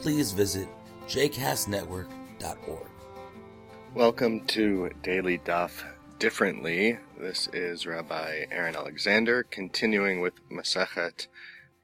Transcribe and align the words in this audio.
please 0.00 0.32
visit 0.32 0.68
jcastnetwork.org. 1.06 2.88
Welcome 3.94 4.44
to 4.46 4.90
Daily 5.02 5.38
Daf 5.38 5.84
Differently. 6.18 6.98
This 7.18 7.48
is 7.52 7.86
Rabbi 7.86 8.44
Aaron 8.50 8.76
Alexander, 8.76 9.42
continuing 9.42 10.20
with 10.20 10.34
Masechet 10.50 11.28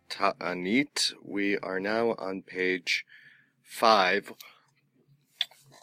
Ta'anit. 0.08 1.12
We 1.24 1.56
are 1.58 1.80
now 1.80 2.14
on 2.18 2.42
page 2.42 3.04
5. 3.62 4.32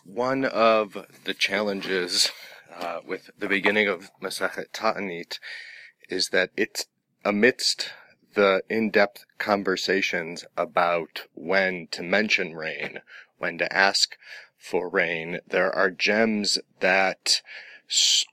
One 0.06 0.46
of 0.46 1.06
the 1.24 1.34
challenges 1.34 2.32
uh, 2.76 3.00
with 3.06 3.30
the 3.38 3.48
beginning 3.48 3.88
of 3.88 4.12
Masechet 4.22 4.72
Ta'anit 4.74 5.40
is 6.10 6.30
that 6.30 6.52
it's 6.58 6.88
amidst 7.24 7.92
the 8.38 8.62
in-depth 8.70 9.26
conversations 9.40 10.46
about 10.56 11.26
when 11.34 11.88
to 11.88 12.04
mention 12.04 12.56
rain, 12.56 13.02
when 13.40 13.58
to 13.58 13.74
ask 13.76 14.16
for 14.60 14.88
rain, 14.88 15.40
there 15.48 15.74
are 15.74 15.90
gems 15.90 16.60
that 16.80 17.42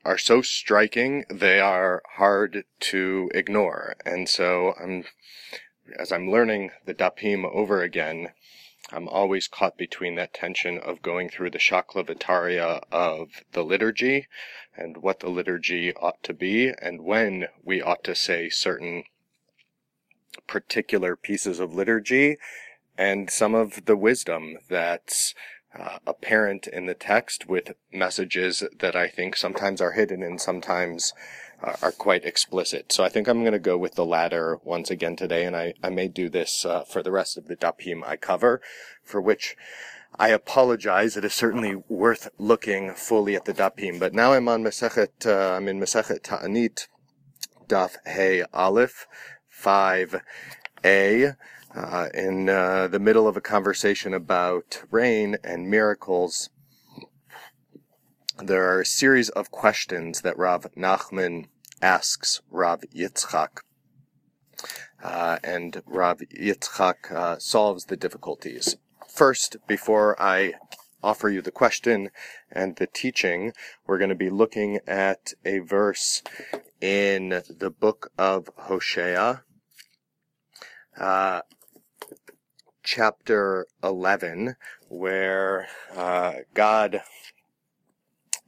are 0.05 0.19
so 0.19 0.42
striking 0.42 1.24
they 1.30 1.58
are 1.58 2.02
hard 2.16 2.64
to 2.80 3.30
ignore. 3.34 3.96
And 4.05 4.28
so 4.28 4.74
I'm, 4.78 5.05
as 5.98 6.12
I'm 6.12 6.30
learning 6.30 6.72
the 6.84 6.92
dapim 6.92 7.46
over 7.46 7.80
again, 7.83 8.33
I'm 8.92 9.08
always 9.08 9.48
caught 9.48 9.78
between 9.78 10.16
that 10.16 10.34
tension 10.34 10.77
of 10.77 11.00
going 11.00 11.30
through 11.30 11.52
the 11.52 11.58
shakla 11.58 12.05
v'tarya 12.05 12.83
of 12.92 13.42
the 13.52 13.64
liturgy 13.64 14.27
and 14.77 14.98
what 14.98 15.20
the 15.20 15.30
liturgy 15.30 15.94
ought 15.94 16.22
to 16.24 16.34
be 16.34 16.74
and 16.83 17.00
when 17.00 17.48
we 17.62 17.80
ought 17.80 18.05
to 18.05 18.14
say 18.14 18.50
certain 18.50 19.05
particular 20.46 21.16
pieces 21.16 21.60
of 21.60 21.74
liturgy 21.74 22.36
and 22.96 23.30
some 23.30 23.54
of 23.54 23.84
the 23.86 23.96
wisdom 23.96 24.56
that's 24.68 25.34
uh, 25.78 25.98
apparent 26.06 26.66
in 26.66 26.86
the 26.86 26.94
text 26.94 27.48
with 27.48 27.72
messages 27.92 28.62
that 28.78 28.94
I 28.94 29.08
think 29.08 29.36
sometimes 29.36 29.80
are 29.80 29.92
hidden 29.92 30.22
and 30.22 30.40
sometimes 30.40 31.12
uh, 31.62 31.74
are 31.82 31.92
quite 31.92 32.24
explicit. 32.24 32.92
So 32.92 33.02
I 33.02 33.08
think 33.08 33.27
I'm 33.27 33.40
going 33.40 33.52
to 33.52 33.58
go 33.58 33.77
with 33.77 33.94
the 33.94 34.05
latter 34.05 34.58
once 34.62 34.90
again 34.90 35.16
today, 35.16 35.44
and 35.44 35.56
I, 35.56 35.74
I 35.82 35.90
may 35.90 36.08
do 36.08 36.28
this 36.28 36.64
uh, 36.64 36.84
for 36.84 37.02
the 37.02 37.10
rest 37.10 37.36
of 37.36 37.46
the 37.46 37.56
dapim 37.56 38.06
I 38.06 38.16
cover, 38.16 38.60
for 39.02 39.20
which 39.20 39.56
I 40.16 40.28
apologize. 40.28 41.16
It 41.16 41.24
is 41.24 41.34
certainly 41.34 41.74
worth 41.88 42.28
looking 42.38 42.94
fully 42.94 43.34
at 43.34 43.44
the 43.44 43.55
dapim. 43.55 43.98
But 43.98 44.14
now 44.14 44.32
I'm 44.32 44.48
on 44.48 44.62
Masechet, 44.62 45.27
uh, 45.27 45.56
I'm 45.56 45.66
in 45.66 45.80
Masechet 45.80 46.22
Ta'anit, 46.22 46.86
Daf 47.66 47.96
Hey 48.06 48.44
Aleph, 48.52 49.06
5a, 49.62 51.36
uh, 51.74 52.08
in 52.14 52.48
uh, 52.48 52.88
the 52.88 52.98
middle 52.98 53.27
of 53.27 53.36
a 53.36 53.41
conversation 53.41 54.14
about 54.14 54.83
rain 54.91 55.36
and 55.42 55.69
miracles. 55.69 56.50
There 58.42 58.69
are 58.74 58.80
a 58.80 58.86
series 58.86 59.28
of 59.30 59.51
questions 59.51 60.23
that 60.23 60.39
Rav 60.39 60.67
Nachman 60.77 61.46
asks 61.80 62.40
Rav 62.51 62.83
Yitzchak. 62.95 63.61
Uh, 65.02 65.39
and 65.45 65.83
Rav 65.86 66.18
Yitzchak 66.18 67.12
uh, 67.12 67.39
solves 67.39 67.84
the 67.84 67.96
difficulties. 67.96 68.77
First, 69.08 69.57
before 69.67 70.20
I 70.20 70.55
offer 71.02 71.28
you 71.28 71.42
the 71.42 71.52
question 71.52 72.11
and 72.51 72.77
the 72.77 72.86
teaching, 72.86 73.52
we're 73.86 73.98
going 73.98 74.08
to 74.08 74.17
be 74.17 74.30
looking 74.30 74.80
at 74.86 75.34
a 75.45 75.58
verse 75.58 76.23
in 76.80 77.42
the 77.48 77.70
book 77.70 78.11
of 78.18 78.48
Hosea, 78.57 79.45
uh, 80.98 81.42
chapter 82.82 83.66
11, 83.82 84.56
where 84.88 85.68
uh, 85.94 86.34
God 86.55 87.02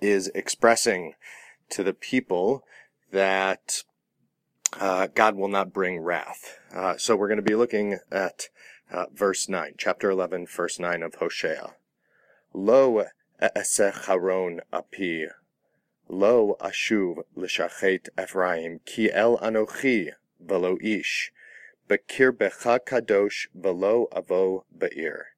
is 0.01 0.31
expressing 0.35 1.15
to 1.71 1.83
the 1.83 1.95
people 1.95 2.63
that 3.13 3.83
uh, 4.79 5.09
God 5.15 5.37
will 5.37 5.49
not 5.49 5.73
bring 5.73 5.99
wrath. 6.01 6.59
Uh, 6.75 6.97
so 6.97 7.17
we're 7.17 7.29
going 7.29 7.37
to 7.37 7.43
be 7.43 7.55
looking 7.55 7.99
at 8.13 8.49
uh, 8.93 9.07
verse 9.13 9.49
9, 9.49 9.75
chapter 9.79 10.11
11, 10.11 10.47
verse 10.47 10.79
9 10.79 11.03
of 11.03 11.15
Hosea. 11.17 11.75
Lo 12.53 13.05
e'eseh 13.43 13.93
haron 14.05 14.61
api 14.73 15.27
Lo 16.09 16.57
ashuv 16.61 17.25
l'shachet 17.35 18.09
Ephraim, 18.17 18.81
ki 18.85 19.11
el 19.13 19.37
anochi 19.39 20.13
velo 20.39 20.79
ish, 20.81 21.33
bekirbecha 21.89 22.81
kadosh 22.81 23.49
velo 23.55 24.09
avo 24.13 24.65
be'ir. 24.77 25.29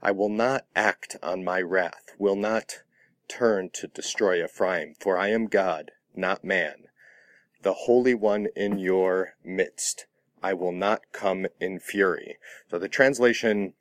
I 0.00 0.12
will 0.12 0.28
not 0.28 0.64
act 0.76 1.16
on 1.22 1.44
my 1.44 1.60
wrath, 1.60 2.14
will 2.18 2.36
not 2.36 2.82
turn 3.26 3.70
to 3.74 3.88
destroy 3.88 4.42
Ephraim, 4.44 4.94
for 4.98 5.18
I 5.18 5.28
am 5.28 5.46
God, 5.46 5.90
not 6.14 6.44
man, 6.44 6.84
the 7.62 7.74
Holy 7.74 8.14
One 8.14 8.46
in 8.54 8.78
your 8.78 9.34
midst. 9.44 10.06
I 10.42 10.54
will 10.54 10.72
not 10.72 11.02
come 11.12 11.48
in 11.60 11.80
fury. 11.80 12.38
So 12.70 12.78
the 12.78 12.88
translation 12.88 13.74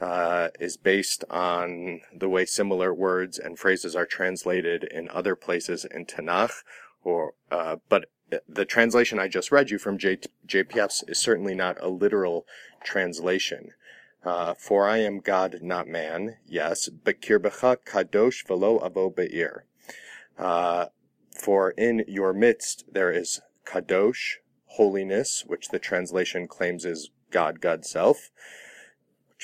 uh, 0.00 0.48
is 0.60 0.76
based 0.76 1.24
on 1.28 2.02
the 2.16 2.28
way 2.28 2.44
similar 2.44 2.94
words 2.94 3.38
and 3.38 3.58
phrases 3.58 3.96
are 3.96 4.06
translated 4.06 4.84
in 4.84 5.08
other 5.08 5.34
places 5.34 5.84
in 5.84 6.06
Tanakh, 6.06 6.62
or 7.02 7.34
uh, 7.50 7.76
but 7.88 8.08
the 8.48 8.64
translation 8.64 9.18
I 9.18 9.28
just 9.28 9.52
read 9.52 9.70
you 9.70 9.78
from 9.78 9.98
J- 9.98 10.18
JPS's 10.46 11.04
is 11.08 11.18
certainly 11.18 11.54
not 11.54 11.76
a 11.80 11.88
literal 11.88 12.46
translation. 12.82 13.70
Uh, 14.24 14.54
for 14.54 14.88
I 14.88 14.98
am 14.98 15.20
God, 15.20 15.58
not 15.62 15.86
man. 15.86 16.38
Yes, 16.46 16.88
but 16.88 17.20
kirbecha 17.20 17.76
kadosh 17.84 18.46
velo 18.46 18.78
avo 18.78 19.14
be'ir. 19.14 19.66
Uh, 20.38 20.86
for 21.38 21.70
in 21.72 22.04
your 22.08 22.32
midst 22.32 22.84
there 22.90 23.10
is 23.10 23.40
kadosh, 23.66 24.36
holiness, 24.66 25.44
which 25.46 25.68
the 25.68 25.78
translation 25.78 26.48
claims 26.48 26.84
is 26.84 27.10
God, 27.30 27.60
God 27.60 27.84
self 27.84 28.30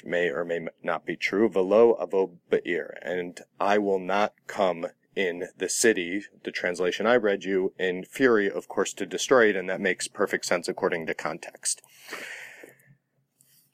which 0.00 0.04
may 0.04 0.28
or 0.28 0.44
may 0.44 0.66
not 0.82 1.04
be 1.04 1.16
true, 1.16 1.48
velo 1.48 1.94
avo 2.00 2.36
be'ir, 2.48 2.98
and 3.02 3.40
I 3.58 3.78
will 3.78 3.98
not 3.98 4.34
come 4.46 4.86
in 5.16 5.48
the 5.56 5.68
city, 5.68 6.24
the 6.44 6.50
translation 6.50 7.06
I 7.06 7.16
read 7.16 7.44
you, 7.44 7.72
in 7.78 8.04
fury, 8.04 8.50
of 8.50 8.68
course, 8.68 8.92
to 8.94 9.06
destroy 9.06 9.50
it, 9.50 9.56
and 9.56 9.68
that 9.68 9.80
makes 9.80 10.08
perfect 10.08 10.44
sense 10.44 10.68
according 10.68 11.06
to 11.06 11.14
context. 11.14 11.82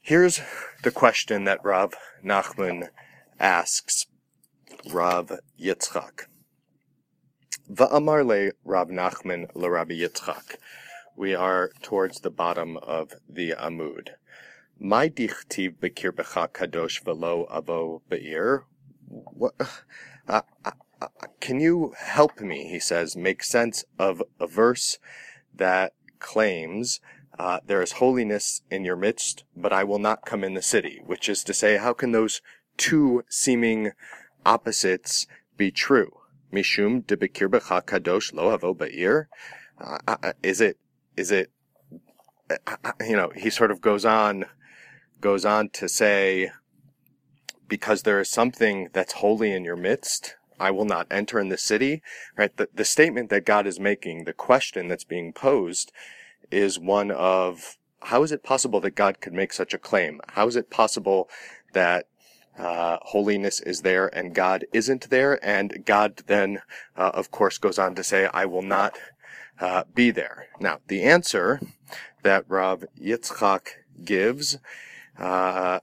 Here's 0.00 0.40
the 0.82 0.90
question 0.90 1.44
that 1.44 1.64
Rav 1.64 1.94
Nachman 2.24 2.88
asks 3.40 4.06
Rav 4.90 5.32
Yitzchak. 5.60 6.26
Va'amar 7.70 8.24
le 8.24 8.52
Rav 8.64 8.88
Nachman 8.88 9.48
le 9.54 9.68
Yitzchak. 9.68 10.56
We 11.16 11.34
are 11.34 11.70
towards 11.82 12.20
the 12.20 12.30
bottom 12.30 12.76
of 12.76 13.14
the 13.28 13.54
Amud. 13.58 14.10
My 14.78 15.08
dichtiv 15.08 15.78
bekirbecha 15.78 16.48
kadosh 16.48 17.02
velo 17.02 17.46
avo 17.50 18.02
be'ir. 18.08 18.64
What? 19.08 19.54
Uh, 20.28 20.42
can 21.40 21.60
you 21.60 21.94
help 21.98 22.40
me? 22.40 22.68
He 22.68 22.80
says, 22.80 23.16
make 23.16 23.42
sense 23.42 23.84
of 23.98 24.22
a 24.40 24.46
verse 24.46 24.98
that 25.54 25.92
claims 26.18 27.00
uh, 27.38 27.60
there 27.66 27.82
is 27.82 27.92
holiness 27.92 28.62
in 28.70 28.84
your 28.84 28.96
midst, 28.96 29.44
but 29.54 29.72
I 29.72 29.84
will 29.84 29.98
not 29.98 30.24
come 30.24 30.42
in 30.42 30.54
the 30.54 30.62
city. 30.62 31.02
Which 31.04 31.28
is 31.28 31.44
to 31.44 31.54
say, 31.54 31.76
how 31.76 31.92
can 31.92 32.12
those 32.12 32.40
two 32.76 33.24
seeming 33.28 33.92
opposites 34.44 35.26
be 35.56 35.70
true? 35.70 36.12
Mishum 36.52 37.06
de 37.06 37.16
bekirbecha 37.16 37.82
kadosh 37.82 38.32
lo 38.32 38.56
avo 38.56 38.76
be'ir. 38.76 39.28
Uh, 39.78 39.98
uh, 40.08 40.32
is 40.42 40.60
it? 40.60 40.78
Is 41.16 41.30
it? 41.30 41.50
You 43.00 43.16
know, 43.16 43.32
he 43.34 43.50
sort 43.50 43.70
of 43.70 43.80
goes 43.80 44.04
on 44.04 44.46
goes 45.20 45.44
on 45.44 45.68
to 45.70 45.88
say, 45.88 46.52
because 47.68 48.02
there 48.02 48.20
is 48.20 48.28
something 48.28 48.88
that's 48.92 49.14
holy 49.14 49.52
in 49.52 49.64
your 49.64 49.76
midst, 49.76 50.35
I 50.58 50.70
will 50.70 50.84
not 50.84 51.06
enter 51.10 51.38
in 51.38 51.48
the 51.48 51.58
city, 51.58 52.02
right? 52.36 52.56
The, 52.56 52.68
the 52.74 52.84
statement 52.84 53.30
that 53.30 53.44
God 53.44 53.66
is 53.66 53.80
making, 53.80 54.24
the 54.24 54.32
question 54.32 54.88
that's 54.88 55.04
being 55.04 55.32
posed 55.32 55.92
is 56.50 56.78
one 56.78 57.10
of, 57.10 57.76
how 58.02 58.22
is 58.22 58.32
it 58.32 58.42
possible 58.42 58.80
that 58.80 58.94
God 58.94 59.20
could 59.20 59.32
make 59.32 59.52
such 59.52 59.74
a 59.74 59.78
claim? 59.78 60.20
How 60.28 60.46
is 60.46 60.56
it 60.56 60.70
possible 60.70 61.28
that 61.72 62.06
uh, 62.58 62.98
holiness 63.02 63.60
is 63.60 63.82
there 63.82 64.08
and 64.16 64.34
God 64.34 64.64
isn't 64.72 65.10
there. 65.10 65.44
And 65.44 65.84
God 65.84 66.22
then, 66.26 66.62
uh, 66.96 67.10
of 67.14 67.30
course, 67.30 67.58
goes 67.58 67.78
on 67.78 67.94
to 67.94 68.04
say, 68.04 68.28
I 68.32 68.46
will 68.46 68.62
not 68.62 68.98
uh, 69.60 69.84
be 69.94 70.10
there. 70.10 70.46
Now, 70.60 70.80
the 70.86 71.02
answer 71.02 71.60
that 72.22 72.44
Rav 72.48 72.84
Yitzchak 73.00 73.68
gives 74.04 74.58
uh, 75.18 75.80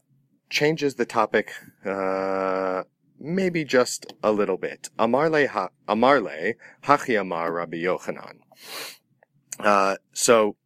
changes 0.49 0.95
the 0.95 1.05
topic 1.05 1.51
uh, 1.85 2.83
maybe 3.23 3.63
just 3.63 4.13
a 4.21 4.31
little 4.31 4.57
bit. 4.57 4.89
Amarle, 4.99 5.47
ha- 5.47 5.69
Amarle 5.87 6.55
Hachi 6.83 7.19
Amar 7.19 7.53
Rabbi 7.53 7.77
Yochanan. 7.77 8.39
Uh, 9.59 9.95
so 10.11 10.57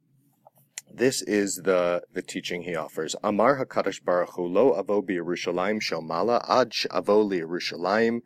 this 0.92 1.22
is 1.22 1.62
the, 1.64 2.02
the 2.12 2.24
teaching 2.24 2.64
he 2.64 2.76
offers. 2.76 3.16
Amar 3.24 3.64
HaKadosh 3.64 4.04
Baruch 4.04 4.32
Hu 4.32 4.48
lo 4.48 4.74
avo 4.74 5.08
Yerushalayim 5.08 5.80
shel 5.82 6.02
mala 6.02 6.44
ad 6.50 6.72
avo 6.72 7.30
Yerushalayim 7.32 8.22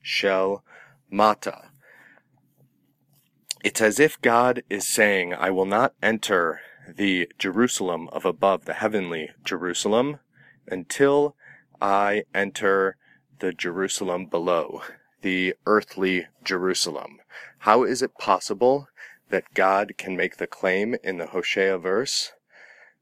shel 0.00 0.64
mata. 1.10 1.70
It's 3.64 3.80
as 3.80 3.98
if 3.98 4.20
God 4.20 4.62
is 4.70 4.88
saying, 4.88 5.34
I 5.34 5.50
will 5.50 5.66
not 5.66 5.94
enter 6.02 6.60
the 6.88 7.28
Jerusalem 7.38 8.08
of 8.12 8.24
above, 8.24 8.64
the 8.64 8.74
heavenly 8.74 9.30
Jerusalem, 9.44 10.18
until 10.66 11.36
I 11.80 12.24
enter 12.34 12.96
the 13.42 13.52
Jerusalem 13.52 14.26
below, 14.26 14.82
the 15.20 15.54
earthly 15.66 16.26
Jerusalem. 16.44 17.18
How 17.58 17.82
is 17.82 18.00
it 18.00 18.16
possible 18.16 18.86
that 19.30 19.52
God 19.52 19.94
can 19.98 20.16
make 20.16 20.36
the 20.36 20.46
claim 20.46 20.94
in 21.02 21.18
the 21.18 21.26
Hosea 21.26 21.76
verse 21.78 22.30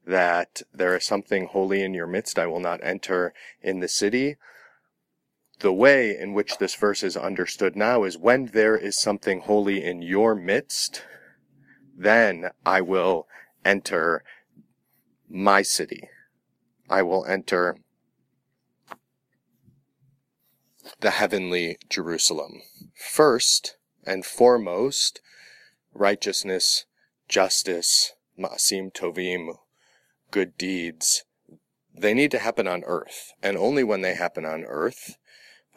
that 0.03 0.63
there 0.73 0.97
is 0.97 1.05
something 1.05 1.45
holy 1.45 1.83
in 1.83 1.93
your 1.93 2.07
midst, 2.07 2.39
I 2.39 2.47
will 2.47 2.59
not 2.59 2.83
enter 2.83 3.35
in 3.61 3.81
the 3.81 3.87
city? 3.87 4.37
The 5.59 5.71
way 5.71 6.17
in 6.17 6.33
which 6.33 6.57
this 6.57 6.73
verse 6.73 7.03
is 7.03 7.15
understood 7.15 7.75
now 7.75 8.03
is 8.03 8.17
when 8.17 8.47
there 8.47 8.75
is 8.75 8.97
something 8.97 9.41
holy 9.41 9.83
in 9.83 10.01
your 10.01 10.33
midst, 10.33 11.03
then 11.95 12.49
I 12.65 12.81
will 12.81 13.27
enter 13.63 14.23
my 15.29 15.61
city. 15.61 16.09
I 16.89 17.03
will 17.03 17.25
enter 17.25 17.77
the 20.99 21.11
heavenly 21.11 21.77
Jerusalem. 21.89 22.61
First 22.95 23.77
and 24.05 24.25
foremost, 24.25 25.21
righteousness, 25.93 26.85
justice, 27.27 28.13
ma'asim 28.37 28.93
tovim, 28.93 29.57
good 30.31 30.57
deeds, 30.57 31.23
they 31.93 32.13
need 32.13 32.31
to 32.31 32.39
happen 32.39 32.67
on 32.67 32.83
earth. 32.85 33.33
And 33.43 33.57
only 33.57 33.83
when 33.83 34.01
they 34.01 34.15
happen 34.15 34.45
on 34.45 34.63
earth, 34.63 35.17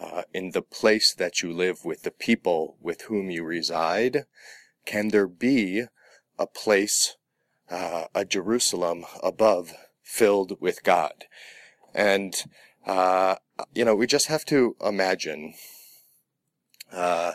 uh, 0.01 0.23
in 0.33 0.51
the 0.51 0.63
place 0.63 1.15
that 1.15 1.43
you 1.43 1.53
live 1.53 1.85
with 1.85 2.03
the 2.03 2.11
people 2.11 2.77
with 2.81 3.03
whom 3.03 3.31
you 3.31 3.45
reside, 3.45 4.25
can 4.85 5.09
there 5.09 5.29
be 5.29 5.85
a 6.39 6.47
place, 6.47 7.17
uh, 7.71 8.07
a 8.15 8.25
Jerusalem 8.25 9.05
above 9.23 9.75
filled 10.03 10.61
with 10.61 10.83
God. 10.83 11.25
And, 11.95 12.35
uh, 12.87 13.37
you 13.75 13.85
know, 13.85 13.95
we 13.95 14.06
just 14.06 14.27
have 14.27 14.45
to 14.47 14.77
imagine, 14.85 15.55
uh, 16.93 17.33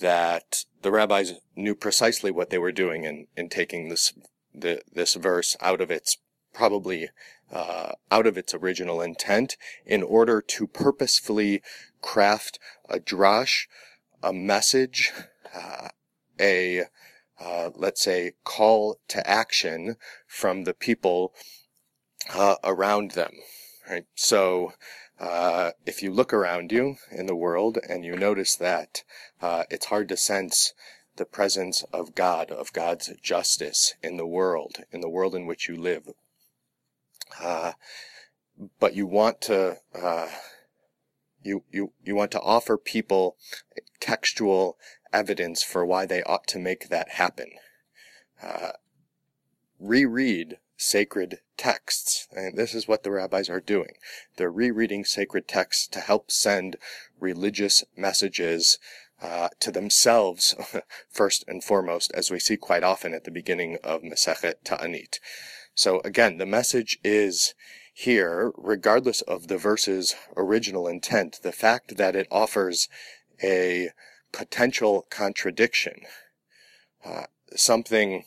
that 0.00 0.64
the 0.82 0.90
rabbis 0.90 1.34
knew 1.56 1.74
precisely 1.74 2.30
what 2.30 2.50
they 2.50 2.58
were 2.58 2.72
doing 2.72 3.04
in, 3.04 3.26
in 3.36 3.48
taking 3.48 3.88
this, 3.88 4.12
the, 4.52 4.82
this 4.92 5.14
verse 5.14 5.56
out 5.60 5.80
of 5.80 5.90
its 5.90 6.18
probably 6.52 7.10
uh, 7.52 7.92
out 8.10 8.26
of 8.26 8.38
its 8.38 8.54
original 8.54 9.02
intent 9.02 9.56
in 9.84 10.02
order 10.02 10.40
to 10.40 10.66
purposefully 10.66 11.62
craft 12.00 12.58
a 12.88 12.98
drash, 12.98 13.66
a 14.22 14.32
message, 14.32 15.12
uh, 15.54 15.88
a 16.40 16.84
uh, 17.40 17.70
let's 17.74 18.02
say 18.02 18.32
call 18.44 18.98
to 19.08 19.28
action 19.28 19.96
from 20.26 20.64
the 20.64 20.74
people 20.74 21.34
uh, 22.32 22.54
around 22.64 23.12
them. 23.12 23.32
Right. 23.88 24.06
So 24.14 24.72
uh, 25.20 25.70
if 25.86 26.02
you 26.02 26.12
look 26.12 26.32
around 26.32 26.72
you 26.72 26.96
in 27.10 27.26
the 27.26 27.36
world 27.36 27.78
and 27.88 28.04
you 28.04 28.16
notice 28.16 28.56
that 28.56 29.04
uh, 29.40 29.64
it's 29.70 29.86
hard 29.86 30.08
to 30.08 30.16
sense 30.16 30.72
the 31.16 31.24
presence 31.24 31.84
of 31.92 32.14
God, 32.14 32.50
of 32.50 32.72
God's 32.72 33.12
justice 33.22 33.94
in 34.02 34.16
the 34.16 34.26
world, 34.26 34.78
in 34.90 35.00
the 35.00 35.08
world 35.08 35.34
in 35.34 35.46
which 35.46 35.68
you 35.68 35.76
live. 35.76 36.10
Uh, 37.40 37.72
but 38.80 38.94
you 38.94 39.06
want 39.06 39.40
to, 39.42 39.78
uh, 39.94 40.28
you, 41.42 41.62
you, 41.70 41.92
you 42.04 42.14
want 42.14 42.32
to 42.32 42.40
offer 42.40 42.76
people 42.76 43.36
textual 44.00 44.76
evidence 45.12 45.62
for 45.62 45.86
why 45.86 46.06
they 46.06 46.22
ought 46.24 46.46
to 46.48 46.58
make 46.58 46.88
that 46.88 47.10
happen. 47.10 47.50
Uh, 48.42 48.72
reread 49.78 50.58
sacred 50.76 51.40
texts. 51.56 52.28
And 52.32 52.56
this 52.56 52.74
is 52.74 52.88
what 52.88 53.02
the 53.02 53.10
rabbis 53.10 53.48
are 53.48 53.60
doing. 53.60 53.94
They're 54.36 54.50
rereading 54.50 55.04
sacred 55.04 55.48
texts 55.48 55.86
to 55.88 56.00
help 56.00 56.30
send 56.30 56.76
religious 57.18 57.84
messages 57.96 58.78
uh, 59.22 59.48
to 59.60 59.70
themselves, 59.70 60.54
first 61.08 61.44
and 61.46 61.62
foremost, 61.62 62.10
as 62.14 62.30
we 62.30 62.38
see 62.38 62.56
quite 62.56 62.82
often 62.82 63.14
at 63.14 63.24
the 63.24 63.30
beginning 63.30 63.78
of 63.82 64.02
Masechet 64.02 64.56
Ta'anit. 64.64 65.18
So 65.74 66.00
again, 66.04 66.38
the 66.38 66.46
message 66.46 66.98
is 67.02 67.54
here, 67.92 68.52
regardless 68.56 69.22
of 69.22 69.46
the 69.46 69.56
verse's 69.56 70.14
original 70.36 70.88
intent, 70.88 71.40
the 71.42 71.52
fact 71.52 71.96
that 71.96 72.16
it 72.16 72.26
offers 72.30 72.88
a 73.42 73.90
potential 74.32 75.06
contradiction, 75.10 76.02
uh, 77.04 77.26
something 77.54 78.24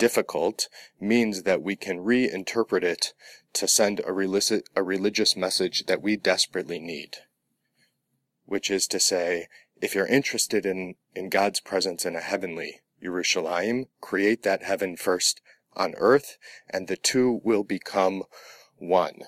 difficult 0.00 0.66
means 0.98 1.42
that 1.42 1.62
we 1.62 1.76
can 1.76 1.98
reinterpret 1.98 2.82
it 2.82 3.12
to 3.52 3.68
send 3.68 4.00
a, 4.04 4.12
religious, 4.12 4.62
a 4.74 4.82
religious 4.82 5.36
message 5.36 5.84
that 5.86 6.02
we 6.02 6.16
desperately 6.16 6.80
need. 6.80 7.18
Which 8.46 8.70
is 8.70 8.88
to 8.88 8.98
say, 8.98 9.46
if 9.80 9.94
you're 9.94 10.06
interested 10.06 10.64
in, 10.64 10.94
in 11.14 11.28
God's 11.28 11.60
presence 11.60 12.06
in 12.06 12.16
a 12.16 12.20
heavenly 12.20 12.80
Yerushalayim, 13.04 13.88
create 14.00 14.42
that 14.42 14.62
heaven 14.62 14.96
first 14.96 15.42
on 15.76 15.94
earth, 15.98 16.38
and 16.70 16.88
the 16.88 16.96
two 16.96 17.40
will 17.44 17.62
become 17.62 18.22
one. 18.78 19.20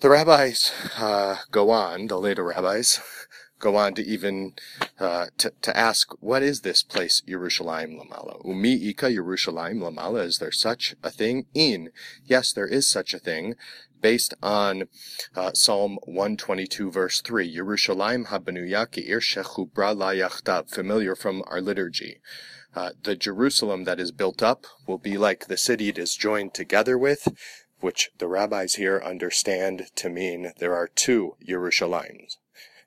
The 0.00 0.10
rabbis 0.10 0.72
uh, 0.98 1.36
go 1.52 1.70
on, 1.70 2.08
the 2.08 2.18
later 2.18 2.44
rabbis, 2.44 3.00
go 3.60 3.76
on 3.76 3.94
to 3.94 4.02
even 4.02 4.54
uh, 5.00 5.26
to, 5.38 5.52
to 5.62 5.76
ask, 5.76 6.12
what 6.20 6.42
is 6.42 6.60
this 6.60 6.82
place, 6.82 7.22
Yerushalayim 7.26 7.98
Lamala? 7.98 8.44
Umi 8.44 8.74
Ika 8.74 9.06
Yerushalayim 9.06 9.80
Lamala, 9.80 10.22
is 10.24 10.38
there 10.38 10.52
such 10.52 10.94
a 11.02 11.10
thing? 11.10 11.46
In, 11.54 11.90
yes, 12.24 12.52
there 12.52 12.66
is 12.66 12.86
such 12.86 13.14
a 13.14 13.18
thing, 13.18 13.54
based 14.02 14.34
on 14.42 14.84
uh, 15.34 15.52
Psalm 15.54 15.98
122, 16.04 16.90
verse 16.90 17.22
3, 17.22 17.56
Yerushalayim 17.56 18.26
Habanuya 18.26 18.86
Ke'ir 18.86 19.20
Shechubra 19.20 19.96
La 19.96 20.62
familiar 20.64 21.16
from 21.16 21.42
our 21.46 21.62
liturgy. 21.62 22.20
Uh, 22.74 22.90
the 23.02 23.16
Jerusalem 23.16 23.84
that 23.84 23.98
is 23.98 24.12
built 24.12 24.42
up 24.42 24.66
will 24.86 24.98
be 24.98 25.16
like 25.16 25.46
the 25.46 25.56
city 25.56 25.88
it 25.88 25.98
is 25.98 26.14
joined 26.14 26.54
together 26.54 26.96
with, 26.96 27.26
which 27.80 28.10
the 28.18 28.28
rabbis 28.28 28.74
here 28.74 29.02
understand 29.04 29.86
to 29.96 30.10
mean 30.10 30.52
there 30.58 30.76
are 30.76 30.86
two 30.86 31.36
Jerusalem's 31.42 32.36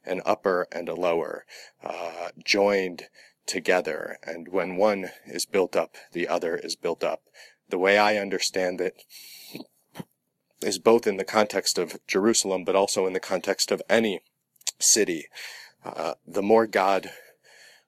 an 0.06 0.22
upper 0.26 0.68
and 0.72 0.90
a 0.90 0.96
lower, 0.96 1.46
uh, 1.84 2.30
joined 2.44 3.04
together. 3.46 4.18
And 4.24 4.48
when 4.50 4.78
one 4.78 5.10
is 5.26 5.46
built 5.46 5.76
up, 5.76 5.96
the 6.12 6.28
other 6.28 6.56
is 6.56 6.76
built 6.76 7.04
up. 7.04 7.24
The 7.70 7.78
way 7.78 7.98
I 7.98 8.18
understand 8.18 8.82
it 8.82 9.04
is 10.62 10.80
both 10.80 11.08
in 11.08 11.18
the 11.18 11.26
context 11.26 11.78
of 11.78 12.00
Jerusalem, 12.08 12.64
but 12.64 12.76
also 12.76 13.06
in 13.06 13.14
the 13.14 13.20
context 13.20 13.72
of 13.72 13.82
any 13.90 14.22
city. 14.80 15.28
Uh, 15.84 16.14
the 16.26 16.42
more 16.42 16.68
God 16.68 17.12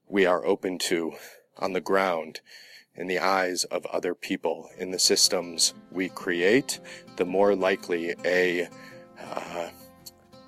we 0.07 0.25
are 0.25 0.45
open 0.45 0.77
to 0.79 1.13
on 1.57 1.73
the 1.73 1.81
ground, 1.81 2.41
in 2.95 3.07
the 3.07 3.19
eyes 3.19 3.63
of 3.65 3.85
other 3.87 4.15
people, 4.15 4.69
in 4.77 4.91
the 4.91 4.99
systems 4.99 5.73
we 5.91 6.09
create, 6.09 6.79
the 7.17 7.25
more 7.25 7.55
likely 7.55 8.15
a 8.23 8.67
uh, 9.19 9.69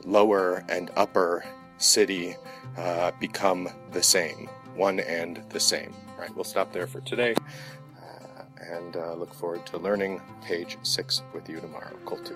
lower 0.08 0.64
and 0.70 0.90
upper 0.96 1.46
city 1.78 2.36
uh, 2.78 3.12
become 3.20 3.70
the 3.92 4.02
same, 4.02 4.50
one 4.76 5.00
and 5.02 5.44
the 5.50 5.60
same. 5.60 5.94
All 6.16 6.22
right, 6.22 6.34
we'll 6.36 6.46
stop 6.46 6.72
there 6.72 6.88
for 6.88 7.02
today 7.02 7.36
uh, 8.02 8.44
and 8.60 8.96
uh, 8.96 9.14
look 9.14 9.34
forward 9.34 9.66
to 9.68 9.78
learning 9.78 10.22
page 10.44 10.78
six 10.82 11.22
with 11.34 11.48
you 11.50 11.60
tomorrow. 11.60 11.96
Kultu. 12.06 12.36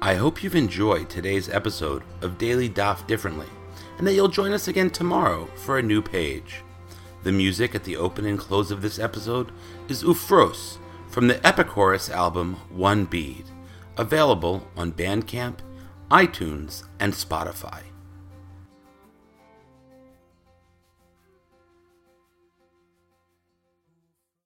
I 0.00 0.14
hope 0.14 0.42
you've 0.42 0.56
enjoyed 0.56 1.08
today's 1.08 1.48
episode 1.48 2.02
of 2.22 2.38
Daily 2.38 2.68
Daf 2.68 3.06
Differently 3.06 3.46
and 3.98 4.06
that 4.06 4.14
you'll 4.14 4.28
join 4.28 4.52
us 4.52 4.66
again 4.66 4.90
tomorrow 4.90 5.46
for 5.54 5.78
a 5.78 5.82
new 5.82 6.02
page. 6.02 6.62
The 7.22 7.30
music 7.30 7.74
at 7.76 7.84
the 7.84 7.96
open 7.96 8.26
and 8.26 8.38
close 8.38 8.72
of 8.72 8.82
this 8.82 8.98
episode 8.98 9.52
is 9.88 10.02
Ufros 10.02 10.78
from 11.08 11.28
the 11.28 11.34
Epichorus 11.34 12.10
album 12.10 12.54
One 12.70 13.04
Bead, 13.04 13.44
available 13.96 14.66
on 14.76 14.92
Bandcamp 14.92 15.58
iTunes, 16.12 16.84
and 17.00 17.14
Spotify. 17.14 17.91